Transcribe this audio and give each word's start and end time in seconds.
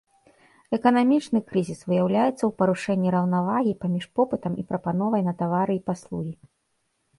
Эканамічны 0.77 1.41
крызіс 1.51 1.81
выяўляецца 1.89 2.31
ў 2.45 2.49
парушэнні 2.63 3.09
раўнавагі 3.17 3.77
паміж 3.85 4.09
попытам 4.21 4.53
і 4.63 4.67
прапановай 4.73 5.21
на 5.31 5.37
тавары 5.45 5.73
і 5.81 5.85
паслугі. 5.93 6.35